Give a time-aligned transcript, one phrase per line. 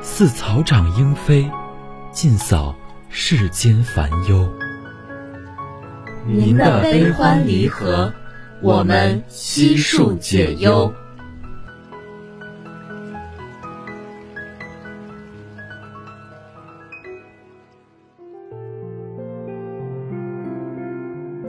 [0.00, 1.50] 似草长莺飞，
[2.10, 2.74] 尽扫
[3.08, 4.48] 世间烦忧。
[6.26, 8.12] 您的悲欢离合。
[8.62, 10.90] 我们悉数解忧。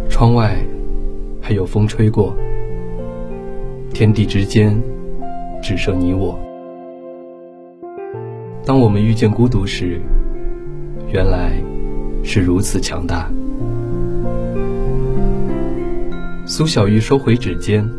[0.10, 0.58] 窗外
[1.42, 2.36] 还有风吹过，
[3.94, 4.78] 天地之间
[5.64, 6.38] 只剩你我。
[8.68, 10.02] 当我们遇见孤独时，
[11.10, 11.54] 原来
[12.22, 13.32] 是如此强大。
[16.46, 17.90] 苏小玉收回指尖，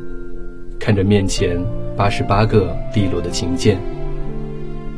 [0.79, 1.59] 看着面前
[1.97, 3.79] 八十八个利落的琴键，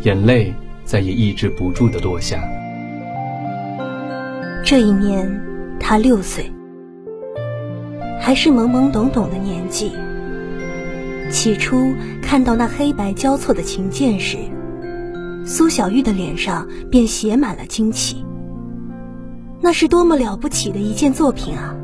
[0.03, 2.43] 眼泪再也抑制不住的落下。
[4.65, 5.41] 这一年，
[5.79, 6.51] 他六岁，
[8.21, 9.93] 还是懵懵懂懂的年纪。
[11.31, 14.37] 起初看到那黑白交错的琴键时，
[15.45, 18.25] 苏小玉的脸上便写满了惊奇。
[19.61, 21.75] 那是多么了不起的一件作品啊！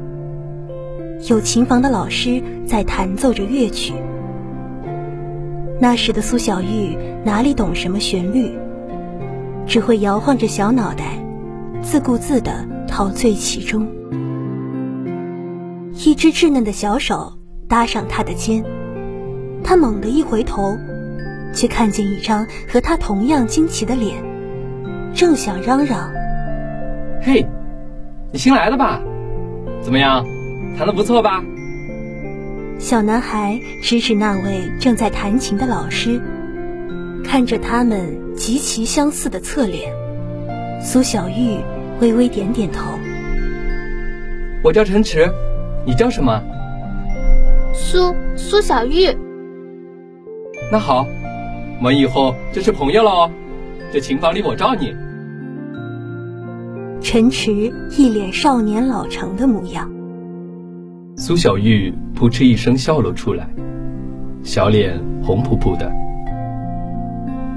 [1.28, 3.94] 有琴房的老师在弹奏着乐曲。
[5.78, 8.50] 那时的苏小玉哪里懂什么旋律，
[9.66, 11.22] 只会摇晃着小脑袋，
[11.82, 13.86] 自顾自地陶醉其中。
[15.92, 17.32] 一只稚嫩的小手
[17.68, 18.64] 搭上他的肩，
[19.62, 20.76] 他猛地一回头，
[21.56, 24.22] 却看见一张和他同样惊奇的脸，
[25.14, 26.12] 正想嚷嚷
[27.22, 27.44] ：“嘿，
[28.30, 29.00] 你新来的吧？
[29.80, 30.24] 怎么样？”
[30.76, 31.42] 弹的不错吧？
[32.78, 36.20] 小男孩指指那位正在弹琴的老师，
[37.24, 39.90] 看着他们极其相似的侧脸，
[40.82, 41.56] 苏小玉
[42.00, 42.90] 微微点点头。
[44.62, 45.26] 我叫陈池，
[45.86, 46.38] 你叫什么？
[47.72, 49.08] 苏苏小玉。
[50.70, 51.06] 那好，
[51.78, 53.30] 我们以后就是朋友了哦。
[53.92, 54.94] 这琴房里我罩你。
[57.00, 59.90] 陈池一脸少年老成的模样。
[61.16, 63.48] 苏小玉扑哧一声笑了出来，
[64.42, 65.90] 小脸红扑扑的。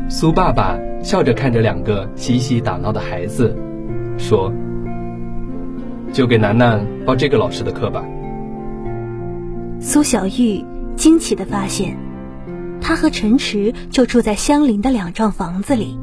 [0.07, 3.55] 苏爸爸笑着看着两个嬉戏打闹的孩子，
[4.17, 4.51] 说
[6.13, 8.03] ：“就给楠楠报这个老师的课吧。”
[9.79, 10.63] 苏小玉
[10.95, 11.97] 惊奇的发现，
[12.81, 15.97] 他和陈池就住在相邻的两幢房子里。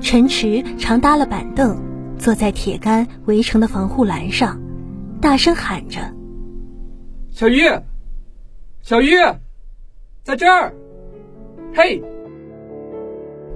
[0.00, 1.78] 陈池常搭了板凳，
[2.18, 4.60] 坐在铁杆围成的防护栏上。
[5.20, 6.00] 大声喊着
[7.32, 7.62] ：“小玉，
[8.82, 9.16] 小玉，
[10.22, 10.74] 在这儿！”
[11.74, 12.02] 嘿，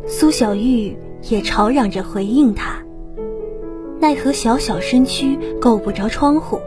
[0.06, 0.96] 苏小玉
[1.28, 2.82] 也吵嚷着回应他，
[4.00, 6.58] 奈何小小身躯够不着窗户，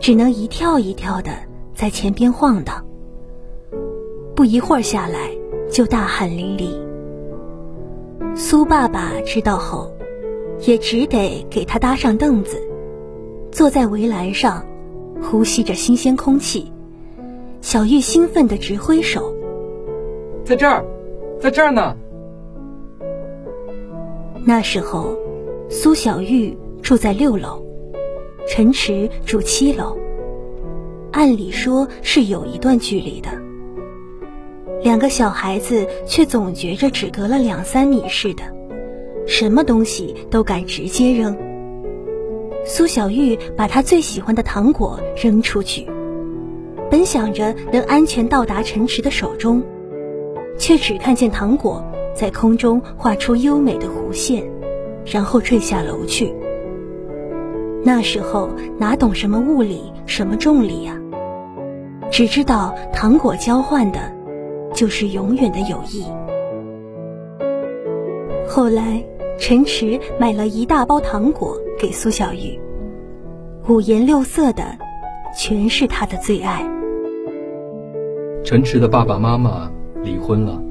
[0.00, 1.32] 只能一跳一跳的
[1.74, 2.84] 在前边晃荡。
[4.36, 5.30] 不一会儿下来，
[5.72, 6.78] 就大汗淋漓。
[8.36, 9.90] 苏爸爸知道后，
[10.66, 12.60] 也只得给他搭上凳子。
[13.50, 14.62] 坐在围栏上，
[15.22, 16.70] 呼吸着新鲜空气，
[17.62, 19.34] 小玉兴奋地直挥手
[20.44, 20.84] ：“在这儿，
[21.40, 21.96] 在这儿呢。”
[24.44, 25.16] 那时候，
[25.70, 27.64] 苏小玉住在六楼，
[28.46, 29.96] 陈池住七楼。
[31.12, 33.30] 按理说是有一段距离的，
[34.82, 38.42] 两个小孩子却总觉着只隔了两三米似的，
[39.26, 41.36] 什么东西都敢直接扔。
[42.64, 45.86] 苏小玉把她最喜欢的糖果扔出去，
[46.90, 49.62] 本想着能安全到达陈池的手中，
[50.58, 51.84] 却只看见糖果
[52.14, 54.44] 在空中画出优美的弧线，
[55.04, 56.34] 然后坠下楼去。
[57.84, 61.00] 那时候哪懂什么物理，什么重力呀？
[62.10, 63.98] 只知道糖果交换的，
[64.76, 66.04] 就是永远的友谊。
[68.46, 69.02] 后来
[69.40, 72.60] 陈池买了一大包糖果给苏小玉，
[73.68, 74.76] 五颜六色的，
[75.34, 76.62] 全是他的最爱。
[78.44, 79.72] 陈池的爸爸妈妈
[80.04, 80.62] 离婚了，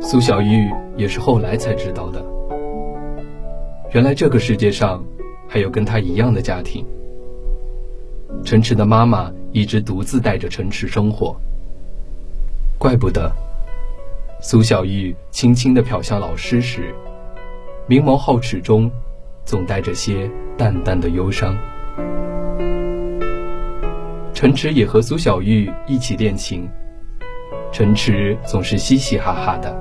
[0.00, 2.22] 苏小玉也是后来才知道的。
[3.92, 5.02] 原来这个世界上
[5.48, 6.84] 还有跟他一样的家庭。
[8.44, 11.36] 陈池的妈妈一直独自带着陈池生活，
[12.82, 13.30] 怪不得
[14.40, 16.92] 苏小玉轻轻地瞟向老师时。
[17.86, 18.90] 明眸皓齿中，
[19.44, 21.56] 总带着些淡淡的忧伤。
[24.34, 26.68] 陈池也和苏小玉一起练琴，
[27.70, 29.72] 陈池总是嘻嘻哈哈的，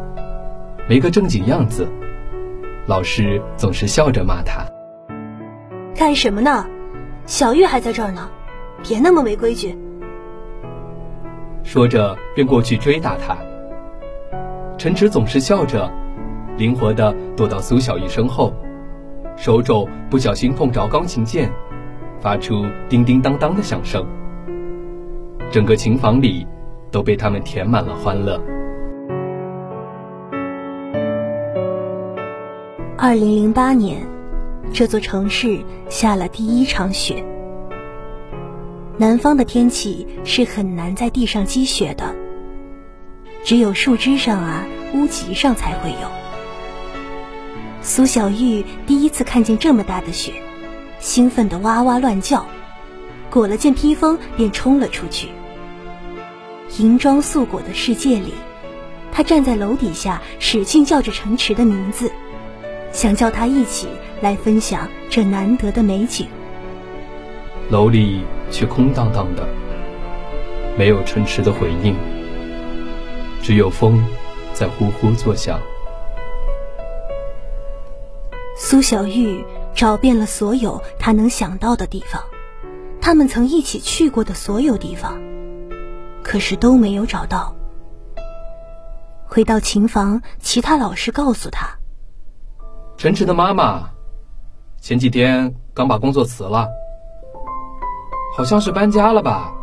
[0.88, 1.90] 没个正经样子，
[2.86, 4.64] 老师总是笑着骂他
[5.98, 6.68] ：“干什么呢？
[7.26, 8.30] 小玉还在这儿呢，
[8.84, 9.76] 别那么没规矩。”
[11.64, 13.38] 说着便过去追打他。
[14.78, 15.90] 陈池总是笑着。
[16.58, 18.54] 灵活地躲到苏小玉身后，
[19.36, 21.50] 手肘不小心碰着钢琴键，
[22.20, 24.06] 发出叮叮当当的响声。
[25.50, 26.46] 整个琴房里
[26.92, 28.40] 都被他们填满了欢乐。
[32.98, 34.06] 二零零八年，
[34.72, 35.60] 这座城市
[35.90, 37.26] 下了第一场雪。
[39.02, 42.14] 南方的天气是很难在地上积雪的，
[43.44, 44.64] 只有树枝上啊、
[44.94, 46.08] 屋脊上才会有。
[47.82, 50.34] 苏小玉第一次看见这么大的雪，
[51.00, 52.46] 兴奋的哇哇乱叫，
[53.32, 55.30] 裹了件披风便冲了出去。
[56.78, 58.36] 银装素裹的世界里，
[59.12, 62.12] 她站在楼底下，使劲叫着城池的名字，
[62.92, 63.88] 想叫他一起
[64.22, 66.28] 来分享这难得的美景。
[67.72, 68.22] 楼里
[68.52, 69.48] 却空荡荡的，
[70.78, 71.96] 没有陈池的回应，
[73.42, 74.04] 只有风
[74.54, 75.60] 在呼呼作响。
[78.58, 79.44] 苏小玉
[79.74, 82.22] 找遍了所有她能想到的地方，
[83.02, 85.20] 他们曾一起去过的所有地方，
[86.22, 87.56] 可是都没有找到。
[89.26, 91.68] 回到琴房，其他老师告诉他
[92.98, 93.90] ：“陈池的妈妈
[94.82, 96.68] 前几天刚把工作辞了，
[98.36, 99.54] 好像是搬家了吧，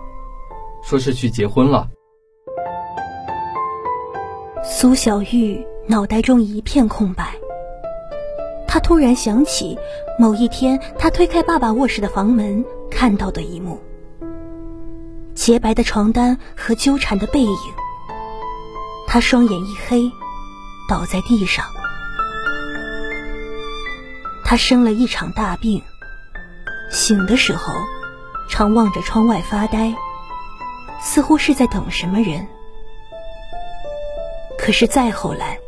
[0.83, 1.89] 说是去结婚了。”
[4.63, 7.35] 苏小玉脑袋中一片空白。
[8.67, 9.79] 她突然想起
[10.19, 13.81] 某一天，她推开爸爸卧室的房门看到的一幕：
[15.35, 17.57] 洁白的床单和纠缠的背影。
[19.07, 20.03] 他双眼一黑，
[20.87, 21.65] 倒在地上。
[24.45, 25.83] 他生了一场大病，
[26.91, 27.73] 醒的时候
[28.49, 29.95] 常望着窗外发呆，
[31.01, 32.47] 似乎是在等什么人。
[34.59, 35.59] 可是再后来，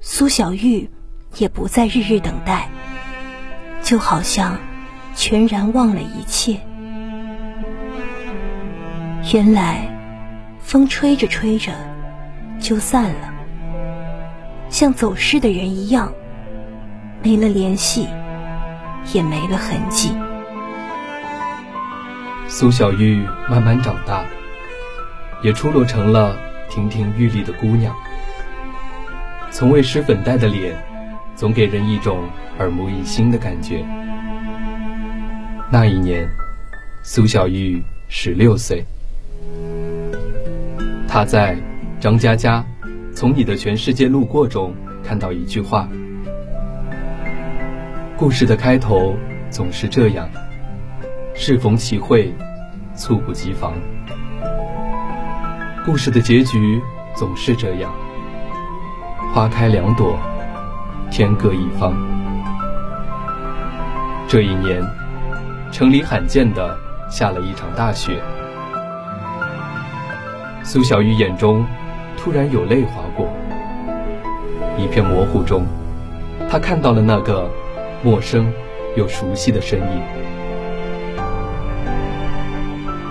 [0.00, 0.90] 苏小玉。
[1.38, 2.68] 也不再日日等待，
[3.82, 4.56] 就好像
[5.16, 6.60] 全然忘了一切。
[9.32, 9.88] 原来，
[10.60, 11.72] 风吹着吹着
[12.60, 13.34] 就散了，
[14.70, 16.12] 像走失的人一样，
[17.20, 18.06] 没了联系，
[19.12, 20.16] 也没了痕迹。
[22.56, 23.20] 苏小玉
[23.50, 24.24] 慢慢长大，
[25.42, 26.38] 也出落成了
[26.70, 27.92] 亭亭玉立的姑娘，
[29.50, 30.72] 从未施粉黛的脸。
[31.34, 32.20] 总给人一种
[32.60, 33.84] 耳目一新的感觉。
[35.68, 36.28] 那一年，
[37.02, 38.84] 苏小玉十六岁。
[41.08, 41.56] 她在
[41.98, 42.64] 张嘉佳
[43.16, 45.88] 《从你的全世界路过》中看到一句话：
[48.16, 49.16] 故事的开头
[49.50, 50.28] 总是这样，
[51.36, 52.32] 适逢其会，
[52.94, 53.72] 猝不及防；
[55.84, 56.80] 故事的结局
[57.16, 57.92] 总是这样，
[59.34, 60.16] 花开两朵。
[61.10, 61.92] 天各一方。
[64.26, 64.82] 这一年，
[65.70, 66.76] 城里罕见的
[67.10, 68.20] 下了一场大雪。
[70.64, 71.64] 苏小玉眼中
[72.16, 73.28] 突然有泪划过，
[74.78, 75.64] 一片模糊中，
[76.50, 77.48] 她看到了那个
[78.02, 78.52] 陌生
[78.96, 80.23] 又熟悉的身影。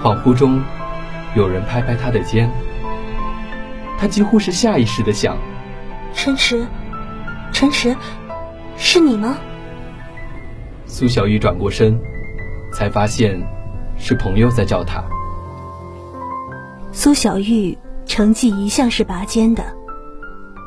[0.04, 0.62] 恍惚中，
[1.34, 2.52] 有人拍拍他的肩，
[3.98, 5.38] 他几乎是下意识的想：
[6.14, 6.68] 陈池。
[7.54, 7.96] 陈池，
[8.76, 9.38] 是你吗？
[10.86, 11.98] 苏小玉转过身，
[12.74, 13.42] 才发现
[13.98, 15.02] 是朋友在叫他。
[16.92, 19.64] 苏小玉成绩一向是拔尖的，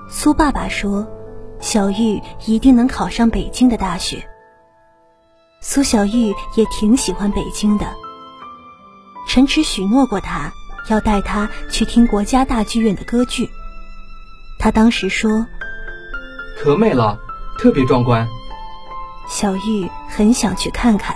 [0.09, 1.07] 苏爸爸说，
[1.61, 4.27] 小玉一定能考上北京的大学。
[5.61, 7.87] 苏小玉也挺喜欢北京的。
[9.27, 10.53] 陈池许诺过他，
[10.89, 13.51] 要带他去听国家大剧院的歌剧。
[14.59, 15.47] 他当时说。
[16.59, 17.19] 可美了，
[17.59, 18.27] 特别壮观。
[19.29, 21.15] 小玉很想去看看。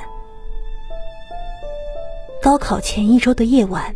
[2.42, 3.94] 高考前一周的夜晚，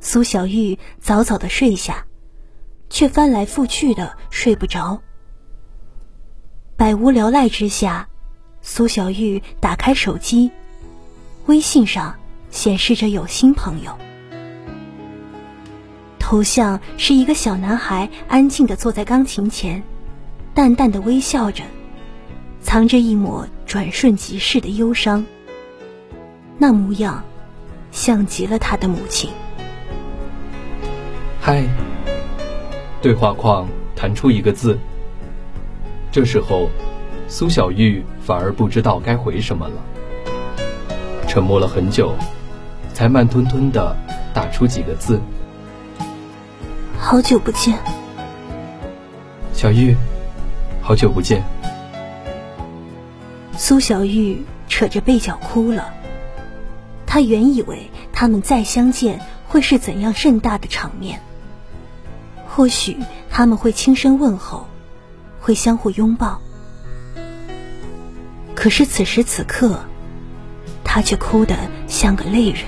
[0.00, 2.06] 苏小玉早早的睡下，
[2.88, 5.02] 却翻来覆去的睡不着。
[6.76, 8.08] 百无聊赖之下，
[8.62, 10.50] 苏小玉打开手机，
[11.46, 12.14] 微信上
[12.54, 13.90] 显示着有新朋友，
[16.20, 19.82] 头像是一个小男孩，安静的坐在钢琴前，
[20.54, 21.64] 淡淡的微笑着，
[22.60, 25.26] 藏着一抹转瞬即逝的忧伤。
[26.56, 27.22] 那模样。
[27.90, 29.30] 像极了他的母亲。
[31.40, 31.62] 嗨，
[33.00, 34.76] 对话框弹出一个字。
[36.10, 36.68] 这时候，
[37.28, 39.74] 苏小玉反而不知道该回什么了，
[41.28, 42.12] 沉默了很久，
[42.94, 43.94] 才慢吞吞的
[44.32, 45.20] 打出几个字
[46.98, 47.76] ：“好久不见，
[49.52, 49.94] 小玉，
[50.80, 51.42] 好久不见。”
[53.58, 55.92] 苏小玉扯着被角哭了。
[57.04, 61.20] 她原以为他们再相见会是怎样盛大的场面，
[62.48, 62.96] 或许
[63.28, 64.66] 他们会轻声问候，
[65.40, 66.40] 会相互拥抱。
[68.54, 69.80] 可是此时此刻，
[70.84, 71.56] 他却哭得
[71.88, 72.64] 像个泪人。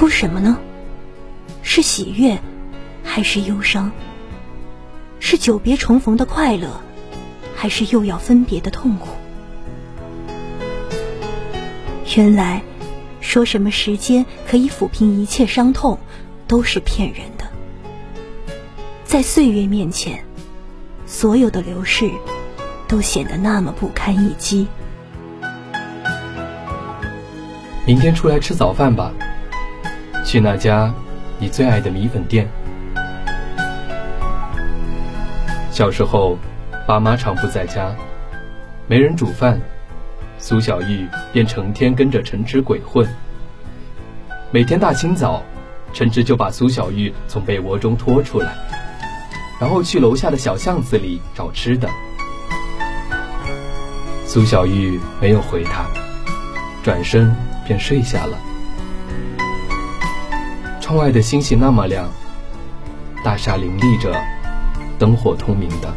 [0.00, 0.56] 哭什么呢？
[1.60, 2.40] 是喜悦，
[3.04, 3.92] 还是忧伤？
[5.18, 6.80] 是久别重逢的快乐，
[7.54, 9.08] 还是又要分别的痛苦？
[12.16, 12.62] 原来，
[13.20, 15.98] 说什么时间可以抚平一切伤痛，
[16.46, 17.44] 都是骗人的。
[19.04, 20.24] 在岁月面前，
[21.04, 22.10] 所有的流逝
[22.88, 24.66] 都显得那么不堪一击。
[27.84, 29.12] 明天出来吃早饭吧，
[30.30, 30.94] 去那家
[31.40, 32.48] 你最爱的米粉店。
[35.72, 36.38] 小时候，
[36.86, 37.92] 爸妈常不在家，
[38.86, 39.60] 没人煮饭。
[40.38, 43.04] 苏小玉便成天跟着陈池鬼混。
[44.52, 45.42] 每天大清早，
[45.92, 48.54] 陈池就把苏小玉从被窝中拖出来，
[49.60, 51.88] 然后去楼下的小巷子里找吃的。
[54.24, 55.86] 苏小玉没有回他，
[56.84, 57.34] 转身
[57.66, 58.38] 便睡下了。
[60.90, 62.10] 窗外的星星那么亮，
[63.24, 64.12] 大厦林立着，
[64.98, 65.94] 灯火通明的。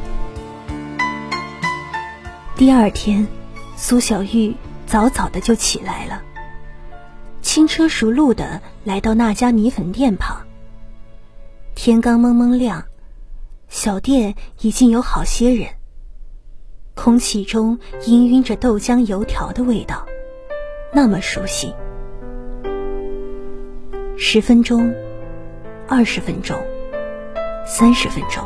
[2.55, 3.27] 第二天。
[3.75, 6.21] 苏小玉早早的就起来了，
[7.41, 10.45] 轻车熟路的来到那家米粉店旁。
[11.73, 12.85] 天刚蒙蒙亮，
[13.69, 15.69] 小店已经有好些人。
[16.93, 20.05] 空气中氤氲着豆浆油条的味道，
[20.93, 21.73] 那么熟悉。
[24.25, 24.95] 十分钟，
[25.85, 26.57] 二十分钟，
[27.65, 28.41] 三十分钟，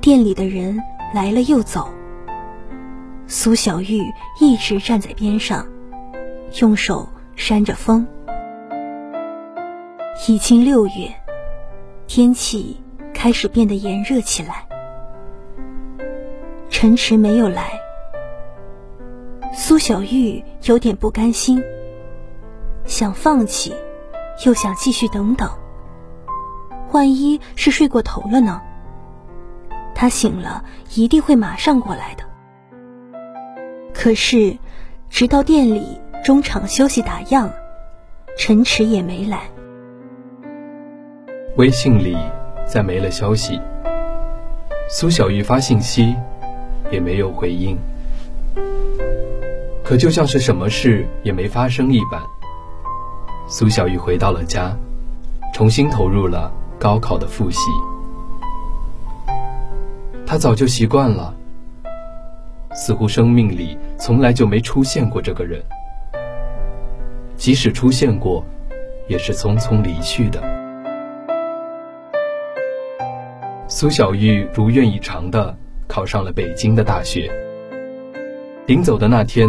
[0.00, 0.80] 店里的人
[1.12, 1.92] 来了又走。
[3.26, 4.00] 苏小玉
[4.40, 5.66] 一直站在边上，
[6.60, 8.06] 用手扇着风。
[10.28, 11.12] 已经六月，
[12.06, 12.80] 天气
[13.12, 14.64] 开始变得炎热起来。
[16.70, 17.72] 陈池没有来，
[19.52, 21.60] 苏小玉有点不甘心，
[22.88, 23.74] 想放弃，
[24.46, 25.48] 又想继续等等。
[26.90, 28.62] 万一是睡过头了呢？
[29.94, 30.64] 他醒了
[30.94, 32.24] 一定会马上过来的。
[33.92, 34.56] 可是，
[35.10, 37.50] 直到店里中场休息打烊，
[38.38, 39.42] 陈池也没来。
[41.56, 42.16] 微信里
[42.66, 43.60] 再没了消息，
[44.88, 46.16] 苏小玉发信息
[46.90, 47.76] 也没有回应。
[49.84, 52.22] 可就像是什么事也没发生一般，
[53.50, 54.76] 苏小玉回到了家，
[55.54, 57.70] 重新投入了高考的复习。
[60.26, 61.34] 她早就习惯了。
[62.74, 65.60] 似乎生命里从来就没出现过这个人，
[67.36, 68.44] 即使出现过，
[69.08, 70.42] 也是匆匆离去的。
[73.66, 75.56] 苏小玉如愿以偿的
[75.88, 77.32] 考上了北京的大学。
[78.66, 79.48] 临走的那天，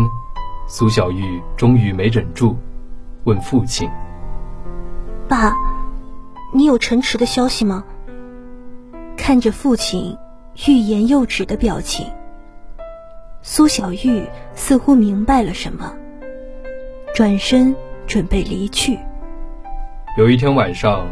[0.70, 2.56] 苏小玉终于没忍住，
[3.26, 3.90] 问父亲
[5.28, 5.54] ：“爸，
[6.54, 7.84] 你有陈池的消息吗？”
[9.18, 10.18] 看着父亲
[10.68, 12.08] 欲言又止的表情。
[13.42, 15.94] 苏小玉似乎明白了什么，
[17.14, 17.76] 转身
[18.08, 18.98] 准备离去。
[20.18, 21.08] 有一天晚上，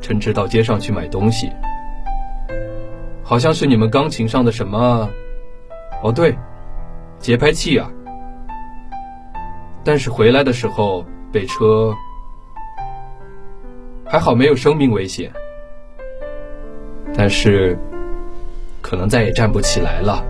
[0.00, 1.50] 陈池到街上去买东西，
[3.22, 5.08] 好像是你们钢琴上的什么……
[6.02, 6.36] 哦，对，
[7.18, 7.90] 节拍器啊。
[9.84, 11.94] 但是回来的时候被车……
[14.04, 15.32] 还好没有生命危险，
[17.16, 17.78] 但是
[18.82, 20.22] 可能再也站不起来了。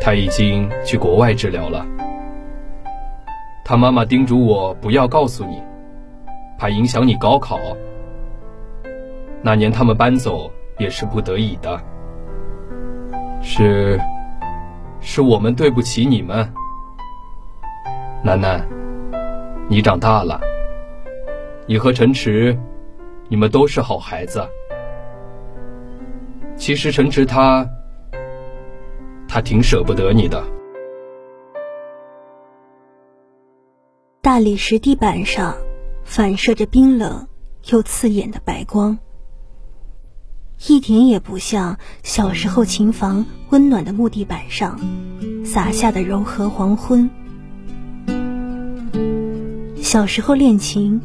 [0.00, 1.84] 他已经去国外治疗了。
[3.62, 5.60] 他妈妈叮嘱我不要告诉你，
[6.58, 7.58] 怕影响你高考。
[9.42, 11.78] 那年他们搬走也是不得已的，
[13.42, 14.00] 是，
[15.00, 16.50] 是我们对不起你们。
[18.22, 18.66] 楠楠，
[19.68, 20.40] 你长大了，
[21.66, 22.56] 你和陈池，
[23.28, 24.46] 你们都是好孩子。
[26.56, 27.68] 其实陈池他。
[29.28, 30.42] 他挺舍不得你的。
[34.22, 35.56] 大理石地板上
[36.04, 37.26] 反射着冰冷
[37.66, 38.96] 又刺眼的白光，
[40.68, 44.78] 一点也不像小时候琴房温暖的木地板上
[45.44, 47.10] 洒下的柔和黄昏。
[49.96, 51.00] 小时候练琴，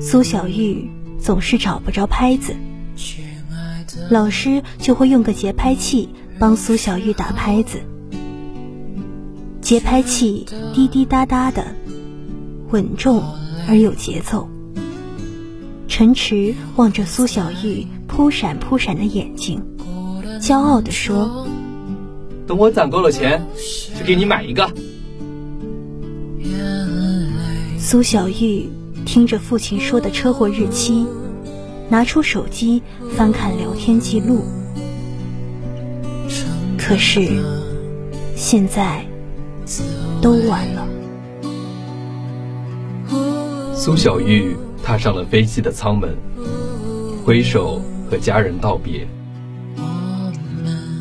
[0.00, 2.56] 苏小玉总是找不着拍子，
[4.08, 6.08] 老师就会用个节拍器。
[6.38, 7.82] 帮苏小玉打拍子，
[9.60, 11.76] 节拍器滴滴答答的，
[12.70, 13.22] 稳重
[13.68, 14.48] 而有节奏。
[15.86, 19.62] 陈池望着苏小玉扑闪扑闪的眼睛，
[20.40, 21.46] 骄傲地说
[22.48, 23.42] ：“等我攒够了钱，
[23.94, 24.72] 就给你买一个。”
[27.92, 28.70] 苏小玉
[29.04, 31.06] 听着父亲说的车祸日期，
[31.90, 32.82] 拿出手机
[33.14, 34.46] 翻看聊天记录。
[36.78, 37.28] 可是，
[38.34, 39.04] 现在
[40.22, 40.88] 都晚了。
[43.74, 46.16] 苏小玉踏上了飞机的舱门，
[47.26, 49.06] 挥手和家人道别。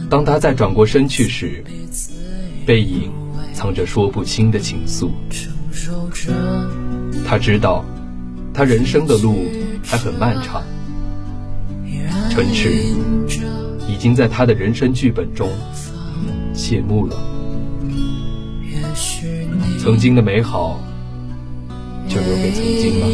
[0.10, 1.63] 当他再转过身去时，
[2.65, 3.10] 背影
[3.53, 5.10] 藏着说不清的情愫。
[7.31, 7.85] 他知道，
[8.53, 9.45] 他人生的路
[9.85, 10.61] 还很漫长。
[12.29, 12.69] 城池
[13.88, 15.47] 已经在他的人生剧本中。
[16.53, 17.15] 谢幕了，
[19.79, 20.77] 曾经的美好
[22.10, 23.08] 就留给曾经吧。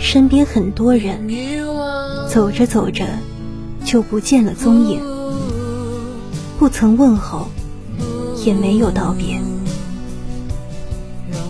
[0.00, 1.16] 身边很多人
[2.28, 3.06] 走着走着
[3.84, 5.00] 就不见了踪影，
[6.58, 7.46] 不曾问候，
[8.44, 9.40] 也没有道别。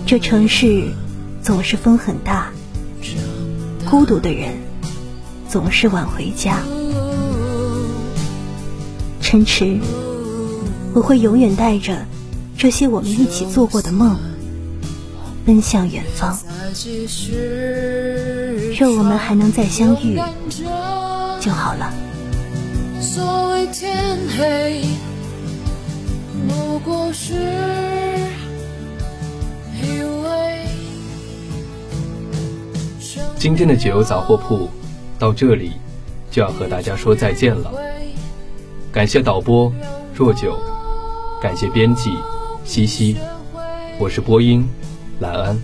[0.06, 0.84] 这城市
[1.42, 2.52] 总是风很大，
[3.90, 4.54] 孤独的人
[5.48, 6.60] 总是晚回家。
[9.20, 9.80] 陈池，
[10.94, 12.06] 我会永远带着
[12.56, 14.16] 这些我们一起做过的梦，
[15.44, 16.38] 奔向远方。
[18.78, 20.20] 若我们还能再相遇，
[21.40, 21.92] 就好了。
[23.00, 24.84] 所谓天黑，
[26.48, 27.34] 不过是
[33.38, 34.68] 今天的解忧杂货铺
[35.18, 35.72] 到这里
[36.30, 37.70] 就要和大家说再见了。
[38.90, 39.70] 感谢导播
[40.14, 40.58] 若九，
[41.40, 42.16] 感谢编辑
[42.64, 43.16] 西西，
[43.98, 44.66] 我是播音
[45.20, 45.58] 兰安，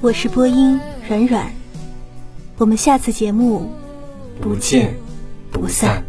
[0.00, 1.52] 我是播音软软，
[2.58, 3.68] 我们下次节目
[4.40, 4.94] 不见
[5.50, 6.03] 不散。